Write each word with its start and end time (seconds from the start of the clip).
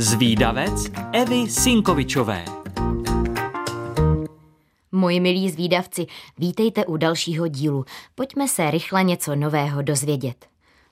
Zvídavec 0.00 0.90
Evy 1.12 1.50
Sinkovičové 1.50 2.44
Moji 4.92 5.20
milí 5.20 5.50
zvídavci, 5.50 6.06
vítejte 6.38 6.86
u 6.86 6.96
dalšího 6.96 7.48
dílu. 7.48 7.84
Pojďme 8.14 8.48
se 8.48 8.70
rychle 8.70 9.04
něco 9.04 9.36
nového 9.36 9.82
dozvědět. 9.82 10.46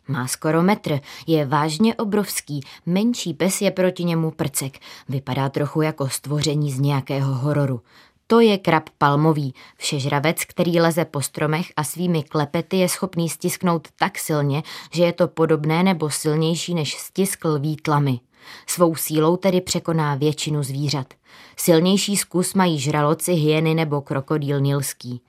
Má 0.09 0.27
skoro 0.27 0.63
metr, 0.63 1.01
je 1.27 1.47
vážně 1.47 1.95
obrovský, 1.95 2.61
menší 2.87 3.35
pes 3.35 3.61
je 3.61 3.71
proti 3.71 4.05
němu 4.05 4.31
prcek. 4.31 4.79
Vypadá 5.09 5.49
trochu 5.49 5.83
jako 5.83 6.09
stvoření 6.09 6.73
z 6.73 6.81
nějakého 6.81 7.35
hororu. 7.35 7.81
To 8.27 8.41
je 8.41 8.59
krab 8.59 8.91
palmový, 8.99 9.55
všežravec, 9.77 10.45
který 10.45 10.81
leze 10.81 11.05
po 11.05 11.23
stromech 11.23 11.73
a 11.77 11.85
svými 11.85 12.23
klepety 12.23 12.77
je 12.77 12.89
schopný 12.89 13.29
stisknout 13.29 13.89
tak 13.99 14.19
silně, 14.19 14.63
že 14.93 15.05
je 15.05 15.13
to 15.13 15.29
podobné 15.29 15.83
nebo 15.83 16.11
silnější 16.11 16.75
než 16.75 16.95
stisk 16.95 17.45
lví 17.45 17.77
tlamy. 17.77 18.21
Svou 18.67 18.95
sílou 18.95 19.37
tedy 19.37 19.61
překoná 19.61 20.15
většinu 20.15 20.63
zvířat. 20.63 21.15
Silnější 21.57 22.17
zkus 22.17 22.55
mají 22.55 22.79
žraloci, 22.79 23.33
hyeny 23.33 23.75
nebo 23.75 24.01
krokodýl 24.01 24.61
nilský. 24.61 25.21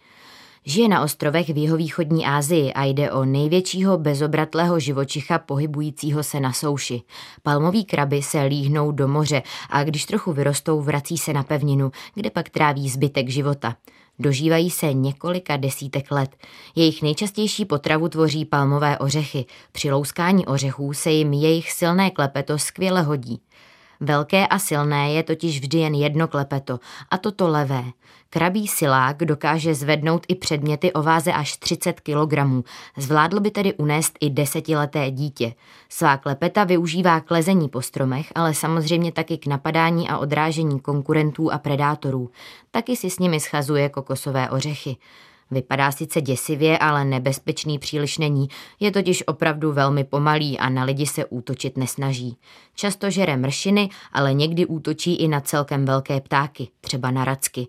Žije 0.69 0.87
na 0.87 1.01
ostrovech 1.01 1.49
v 1.49 1.57
jihovýchodní 1.57 2.25
Asii 2.25 2.73
a 2.73 2.83
jde 2.83 3.11
o 3.11 3.25
největšího 3.25 3.97
bezobratlého 3.97 4.79
živočicha 4.79 5.39
pohybujícího 5.39 6.23
se 6.23 6.39
na 6.39 6.53
souši. 6.53 7.01
Palmoví 7.43 7.85
kraby 7.85 8.21
se 8.21 8.41
líhnou 8.41 8.91
do 8.91 9.07
moře 9.07 9.43
a 9.69 9.83
když 9.83 10.05
trochu 10.05 10.33
vyrostou, 10.33 10.81
vrací 10.81 11.17
se 11.17 11.33
na 11.33 11.43
pevninu, 11.43 11.91
kde 12.15 12.29
pak 12.29 12.49
tráví 12.49 12.89
zbytek 12.89 13.29
života. 13.29 13.75
Dožívají 14.19 14.69
se 14.69 14.93
několika 14.93 15.57
desítek 15.57 16.11
let. 16.11 16.35
Jejich 16.75 17.01
nejčastější 17.01 17.65
potravu 17.65 18.09
tvoří 18.09 18.45
palmové 18.45 18.97
ořechy. 18.97 19.45
Při 19.71 19.91
louskání 19.91 20.45
ořechů 20.45 20.93
se 20.93 21.11
jim 21.11 21.33
jejich 21.33 21.71
silné 21.71 22.11
klepeto 22.11 22.57
skvěle 22.57 23.01
hodí. 23.01 23.41
Velké 23.99 24.47
a 24.47 24.59
silné 24.59 25.11
je 25.11 25.23
totiž 25.23 25.59
vždy 25.59 25.77
jen 25.77 25.93
jedno 25.93 26.27
klepeto, 26.27 26.79
a 27.11 27.17
toto 27.17 27.47
levé. 27.47 27.83
Krabí 28.29 28.67
silák 28.67 29.17
dokáže 29.17 29.75
zvednout 29.75 30.25
i 30.27 30.35
předměty 30.35 30.93
o 30.93 31.03
váze 31.03 31.33
až 31.33 31.57
30 31.57 31.99
kg. 31.99 32.33
Zvládl 32.97 33.39
by 33.39 33.51
tedy 33.51 33.73
unést 33.73 34.17
i 34.21 34.29
desetileté 34.29 35.11
dítě. 35.11 35.53
Svá 35.89 36.17
klepeta 36.17 36.63
využívá 36.63 37.19
k 37.19 37.31
lezení 37.31 37.69
po 37.69 37.81
stromech, 37.81 38.31
ale 38.35 38.53
samozřejmě 38.53 39.11
taky 39.11 39.37
k 39.37 39.47
napadání 39.47 40.09
a 40.09 40.17
odrážení 40.17 40.79
konkurentů 40.79 41.51
a 41.51 41.57
predátorů. 41.57 42.29
Taky 42.71 42.95
si 42.95 43.09
s 43.09 43.19
nimi 43.19 43.39
schazuje 43.39 43.89
kokosové 43.89 44.49
ořechy. 44.49 44.97
Vypadá 45.51 45.91
sice 45.91 46.21
děsivě, 46.21 46.77
ale 46.77 47.05
nebezpečný 47.05 47.79
příliš 47.79 48.17
není, 48.17 48.47
je 48.79 48.91
totiž 48.91 49.23
opravdu 49.27 49.71
velmi 49.71 50.03
pomalý 50.03 50.59
a 50.59 50.69
na 50.69 50.83
lidi 50.83 51.05
se 51.05 51.25
útočit 51.25 51.77
nesnaží. 51.77 52.37
Často 52.75 53.09
žere 53.09 53.37
mršiny, 53.37 53.89
ale 54.13 54.33
někdy 54.33 54.65
útočí 54.65 55.15
i 55.15 55.27
na 55.27 55.41
celkem 55.41 55.85
velké 55.85 56.21
ptáky, 56.21 56.67
třeba 56.81 57.11
na 57.11 57.25
racky. 57.25 57.67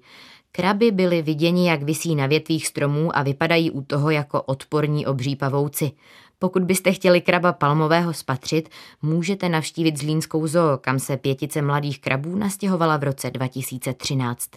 Kraby 0.53 0.91
byly 0.91 1.23
viděni, 1.23 1.69
jak 1.69 1.83
visí 1.83 2.15
na 2.15 2.27
větvích 2.27 2.67
stromů 2.67 3.17
a 3.17 3.23
vypadají 3.23 3.71
u 3.71 3.83
toho 3.83 4.11
jako 4.11 4.43
odporní 4.43 5.07
obří 5.07 5.37
pavouci. 5.37 5.93
Pokud 6.39 6.63
byste 6.63 6.93
chtěli 6.93 7.21
kraba 7.21 7.53
palmového 7.53 8.15
spatřit, 8.15 8.69
můžete 9.03 9.49
navštívit 9.49 9.99
Zlínskou 9.99 10.47
zoo, 10.47 10.79
kam 10.79 10.99
se 10.99 11.17
pětice 11.17 11.63
mladých 11.63 12.01
krabů 12.01 12.37
nastěhovala 12.37 12.97
v 12.97 13.03
roce 13.03 13.31
2013. 13.31 14.51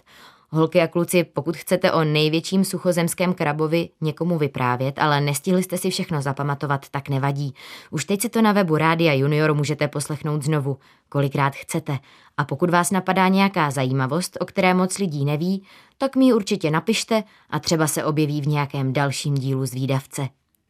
Holky 0.54 0.80
a 0.80 0.86
kluci, 0.86 1.24
pokud 1.24 1.56
chcete 1.56 1.92
o 1.92 2.04
největším 2.04 2.64
suchozemském 2.64 3.34
krabovi 3.34 3.88
někomu 4.00 4.38
vyprávět, 4.38 4.98
ale 4.98 5.20
nestihli 5.20 5.62
jste 5.62 5.78
si 5.78 5.90
všechno 5.90 6.22
zapamatovat, 6.22 6.88
tak 6.88 7.08
nevadí. 7.08 7.54
Už 7.90 8.04
teď 8.04 8.22
si 8.22 8.28
to 8.28 8.42
na 8.42 8.52
webu 8.52 8.76
Rádia 8.76 9.12
Junior 9.12 9.54
můžete 9.54 9.88
poslechnout 9.88 10.42
znovu, 10.42 10.78
kolikrát 11.08 11.54
chcete. 11.54 11.98
A 12.36 12.44
pokud 12.44 12.70
vás 12.70 12.90
napadá 12.90 13.28
nějaká 13.28 13.70
zajímavost, 13.70 14.38
o 14.40 14.44
které 14.44 14.74
moc 14.74 14.98
lidí 14.98 15.24
neví, 15.24 15.62
tak 15.98 16.16
mi 16.16 16.24
ji 16.24 16.32
určitě 16.32 16.70
napište 16.70 17.24
a 17.50 17.58
třeba 17.58 17.86
se 17.86 18.04
objeví 18.04 18.40
v 18.40 18.48
nějakém 18.48 18.92
dalším 18.92 19.34
dílu 19.34 19.66
z. 19.66 19.86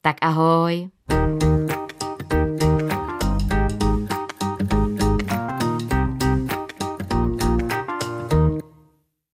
Tak 0.03 0.17
ahoj! 0.21 0.89
thank 1.09 1.42